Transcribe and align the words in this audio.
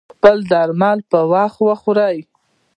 خپل 0.13 0.37
درمل 0.51 0.97
پر 1.09 1.23
وخت 1.33 1.59
وخوری 1.67 2.17